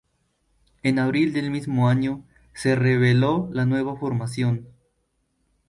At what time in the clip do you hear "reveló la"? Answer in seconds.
2.75-3.67